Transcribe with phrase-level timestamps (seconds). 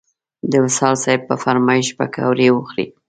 [0.51, 2.85] د وصال صیب په فرمایش پکوړې وخوړې.